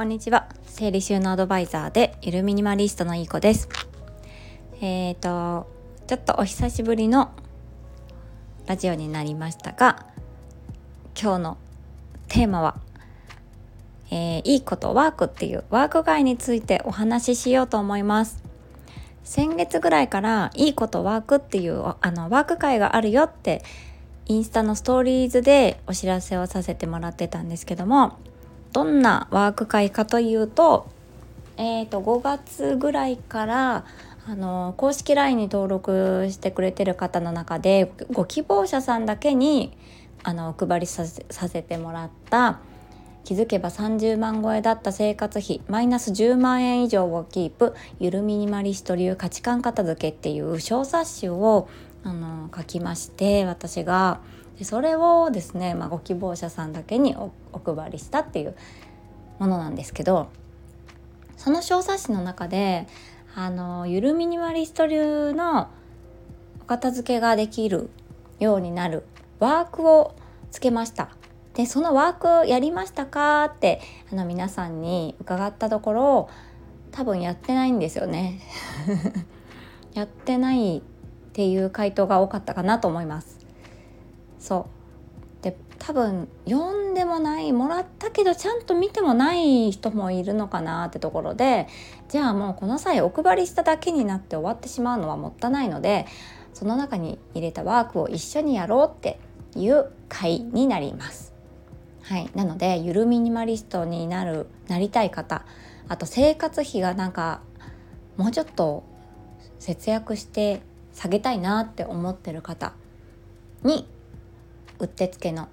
[0.00, 0.48] こんにちは。
[0.64, 3.68] 整理収納アドバイザーでゆるミニマリストのいい子です。
[4.80, 5.68] えーと
[6.06, 7.32] ちょっとお久しぶりの
[8.66, 10.06] ラジオになりましたが
[11.20, 11.58] 今日の
[12.28, 12.76] テーマは、
[14.10, 18.42] えー、いいことワークっていうワーク外についてお話ししようと思います。
[19.22, 23.62] 先月ぐらいからいいことワークっていうあのワーク会があるよって
[24.24, 28.18] インスタのストーリーズでお知らせをさせてもらってたんですけども
[28.72, 30.88] どんなワーク会かというと,、
[31.56, 33.84] えーと、5月ぐらいから
[34.26, 39.72] あの公式 LINE に登録してくれてる方の中でご希望者さんだけに
[40.22, 42.60] あのお配りさせてもらった
[43.24, 51.68] 気づけば30万超えだった生活費マイナス10万円以上をキープゆるミニマリスト流価値観片付けっていう小冊子を
[52.02, 54.20] あの書きまして私が
[54.60, 57.32] でそれをですね、まあ、ご希望者さんだけにお
[57.64, 58.54] 配りしたっていう
[59.38, 60.28] ものなんですけど
[61.38, 62.86] その小冊子の中で
[63.34, 65.70] あのゆるミニマリスト流の
[66.60, 67.88] お片付けができる
[68.38, 69.04] ようになる
[69.38, 70.14] ワークを
[70.50, 71.08] つけました。
[71.54, 73.80] でそのワークやりましたかって
[74.12, 76.30] あの皆さんに伺ったところ
[76.92, 78.40] 多分やってないんですよね
[79.94, 80.82] やってないっ
[81.32, 83.39] ていう回答が多かったかなと思います
[84.40, 84.66] そ
[85.40, 91.68] うで多分読んでもないもらったけどちゃんと見てもない人もいるのかなってところで
[92.08, 96.06] じゃあもうこの際お配りしただけになって終わってしまうのはもったいないので
[96.52, 99.20] その中に入れたワークを一緒にやろうって
[99.54, 101.32] いう回になります。
[102.02, 105.44] はい、なのでゆるミニマリストになるなりたい方
[105.88, 107.40] あと生活費がなんか
[108.16, 108.82] もうちょっと
[109.60, 110.60] 節約して
[110.92, 112.72] 下げたいなって思ってる方
[113.62, 113.86] に
[114.80, 115.48] うってつけの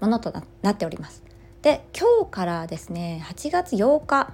[0.00, 1.22] ものとなっております。
[1.62, 4.32] で今日からですね8月8日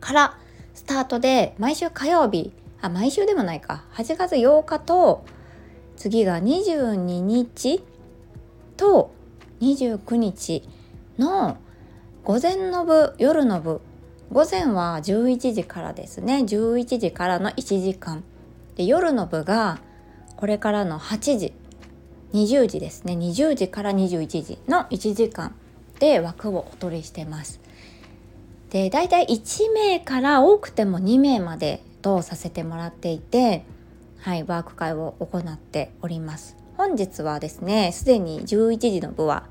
[0.00, 0.38] から
[0.74, 5.24] スタートで毎週火曜日あ毎週でもないか8月8日と
[5.96, 7.82] 次が22日
[8.76, 9.12] と
[9.60, 10.68] 29日
[11.18, 11.56] の
[12.22, 13.80] 午前の部夜の部。
[14.30, 18.22] 午前は11時からですね11時からの1時間
[18.76, 19.78] で夜の部が
[20.36, 21.54] これからの8時
[22.32, 23.14] 20時ですね。
[23.14, 25.54] 20時から21時の1時間
[25.98, 27.60] で枠をお取りしてます。
[28.70, 33.64] で大体1名から多くても2名までとさせてもらっていて
[34.20, 36.56] はいワーク会を行っております。
[36.76, 39.48] 本日はですねすでに11時の部は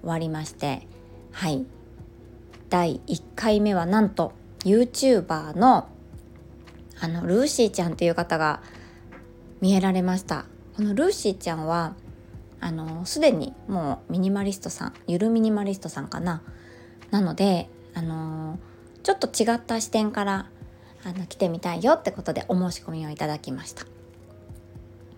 [0.00, 0.86] 終わりまして
[1.32, 1.66] はい
[2.70, 5.88] 第1回目はなんと YouTuber の
[7.00, 8.62] あのルーシーちゃんっていう方が
[9.60, 10.44] 見えられました。
[10.76, 11.94] このルーシーちゃんは
[12.60, 16.42] あのすでにもうミニマリストさんゆるミニマリストさんかな。
[17.10, 18.58] なのであの
[19.02, 20.46] ちょっと違った視点から
[21.04, 23.84] あの来てみたいよってことでお申し込みをいただきました。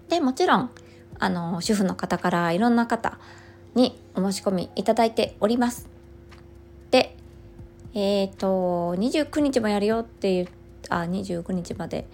[0.08, 0.70] でもちろん
[1.18, 3.18] あの主婦の方からいろんな方
[3.74, 5.88] にお申し込みいただいております。
[6.90, 7.16] で
[7.94, 10.48] えっ、ー、と29日もやるよっていう
[10.88, 12.06] あ29日まで。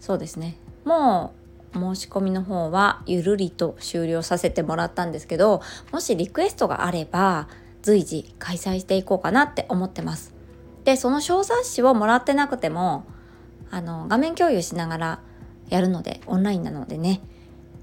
[0.00, 0.56] そうですね。
[0.84, 1.35] もう
[1.76, 7.48] 申し込みの方はゆるりと終了させてもらったんですけどもしリクエストがあれば
[7.82, 10.34] 随時開催していこうかなって思ってます。
[10.84, 13.04] でその小冊子をもらってなくても
[13.70, 15.20] あの画面共有しながら
[15.68, 17.20] やるのでオンラインなのでね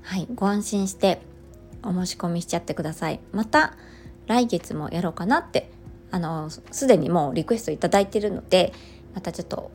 [0.02, 1.22] はいご安心して
[1.84, 3.20] お申し込みしちゃってください。
[3.32, 3.76] また
[4.28, 5.70] 来月もやろうかなって
[6.12, 8.72] あのすでにもうリクエストいただいてるので
[9.14, 9.72] またちょっと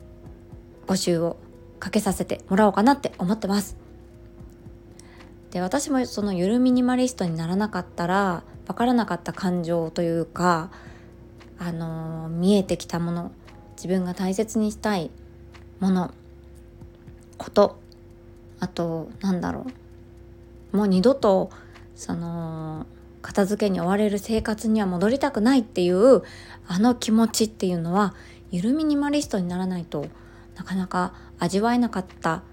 [0.87, 1.37] 募集を
[1.79, 3.77] かけさせてもらおうかなって思ってます。
[5.51, 10.69] で私もそのゆるミニマリストにならなかったら分からなかった感情というか、
[11.57, 13.31] あのー、見えてきたもの
[13.75, 15.09] 自分が大切にしたい
[15.79, 16.13] もの
[17.37, 17.79] こと
[18.59, 19.65] あとなんだろ
[20.73, 20.77] う。
[20.77, 21.49] もう二度と
[21.95, 22.85] その
[23.21, 26.21] 片付けに追われる生活には戻りたくないっていう
[26.67, 28.13] あの気持ちっていうのは
[28.51, 30.05] ゆるミニマリストにならないと
[30.55, 32.43] なかなか味わえなかった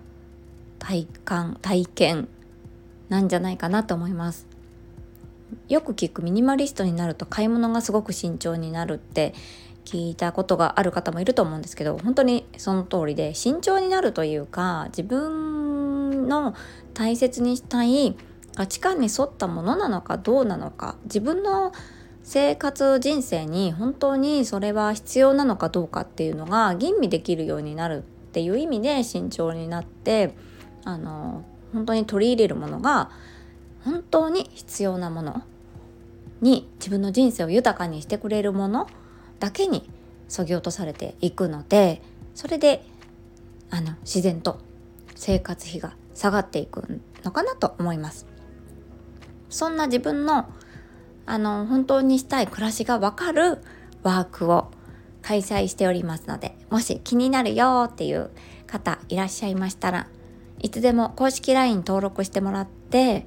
[0.78, 2.28] 体感体験
[3.08, 4.46] なんじゃないかなと思います。
[5.68, 9.34] よく聞くミニマリストになると買い物がすごく慎重になるって
[9.84, 16.54] 聞いたことがある方もいると思うんですけど本当にその通りで慎重になるというか自分の
[16.94, 18.16] 大切にしたい
[18.56, 21.72] 価値観に沿ったものなのかどうなのか自分の
[22.22, 30.34] 生活人生に本当にそれは必要なのかどうかっていうのが吟味できるようになるっていう意味で慎重になって
[30.84, 31.44] あの
[31.76, 33.10] 本当に取り入れるものが
[33.84, 35.42] 本当に必要なもの
[36.40, 38.88] に自分の人生を豊かにしてくれるもの
[39.40, 39.90] だけに
[40.26, 42.00] そぎ落とされていくので
[42.34, 42.82] それで
[43.68, 44.58] あの自然と
[45.14, 48.26] 生活費が下がっていくのかなと思います。
[49.50, 50.46] そんな自分の
[51.26, 53.58] あの本当にしたい暮らしがわかる
[54.02, 54.70] ワークを
[55.20, 58.30] 開催しておりますのでもし気になるよっていう
[58.66, 60.06] 方いらっしゃいましたら
[60.60, 63.26] いつでも公式 LINE 登録してもらって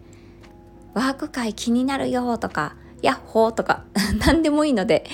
[0.93, 3.85] ワーク会気になるよとかヤッホーとか
[4.25, 5.05] 何でもいいので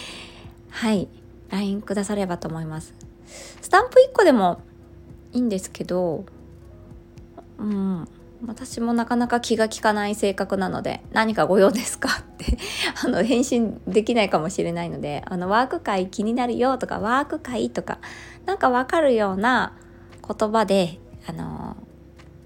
[0.69, 1.07] はい
[1.49, 2.93] LINE くださればと思います。
[3.61, 4.61] スタンプ1個でも
[5.33, 6.25] いいんですけど
[7.57, 8.07] うん
[8.45, 12.57] 私もなかなか気が利かない性格なので何かご用ですかって
[13.03, 17.99] あの返信できないかもしれないのであのワーク会気になるよとかワーク会とか
[18.45, 19.73] なんかわかるような
[20.27, 21.54] 言葉であの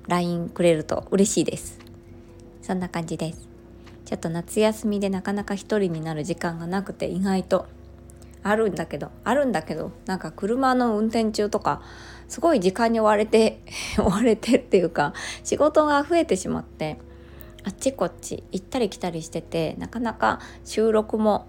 [0.10, 1.80] LINE くれると嬉しいです。
[2.62, 3.48] そんな感じです。
[4.06, 7.68] ちょっと夏休みでなかなか一人になる時間がなくて意外と。
[8.42, 11.82] あるんだけどあるんだけどなんか車の運転中とか
[12.30, 13.62] すごい時間に追われて
[14.00, 15.14] 追われてっていうか
[15.44, 17.00] 仕事が増えてしまって
[17.66, 21.48] あっちこっち行ったり来たりしててなかなか収録も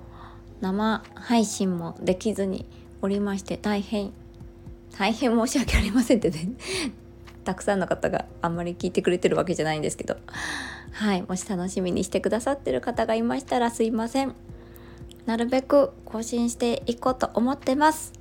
[0.60, 2.66] 生配信もできずに
[3.02, 4.12] おりまして大変
[4.98, 6.50] 大変申し訳ありませんってね。
[7.44, 10.16] たくさんの方があんまり聞いてくれてるわけじゃないんですけど。
[10.92, 14.34] はいもし楽しみにしてくださってる方がいましたらすいません。
[15.26, 18.12] なるべく更新していこうと思ってます。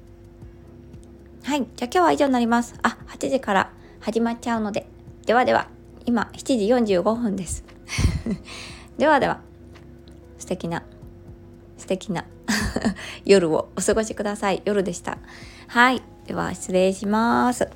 [1.43, 2.75] はいじゃあ今日は以上になります。
[2.83, 4.87] あ8時から始まっちゃうので。
[5.25, 5.69] ではでは
[6.05, 7.63] 今7時45分です。
[8.97, 9.41] ではでは
[10.37, 10.83] 素敵な
[11.77, 12.25] 素敵な
[13.25, 14.61] 夜をお過ごしください。
[14.65, 15.17] 夜でした。
[15.67, 17.67] はいでは失礼します。